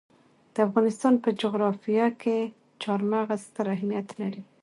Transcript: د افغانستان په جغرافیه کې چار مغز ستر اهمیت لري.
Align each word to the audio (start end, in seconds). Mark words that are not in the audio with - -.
د 0.53 0.55
افغانستان 0.67 1.13
په 1.23 1.29
جغرافیه 1.41 2.07
کې 2.21 2.37
چار 2.81 2.99
مغز 3.11 3.39
ستر 3.49 3.65
اهمیت 3.75 4.07
لري. 4.19 4.41